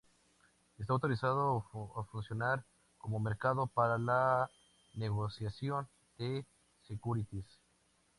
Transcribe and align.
Está 0.79 0.93
autorizado 0.93 1.59
a 1.95 2.03
funcionar 2.05 2.65
como 2.97 3.19
mercado 3.19 3.67
para 3.67 3.99
la 3.99 4.49
negociación 4.95 5.87
de 6.17 6.43
"securities". 6.87 7.45